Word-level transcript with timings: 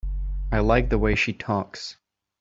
I 0.51 0.57
like 0.61 0.89
the 0.89 0.97
way 0.97 1.13
she 1.13 1.31
talks. 1.31 1.95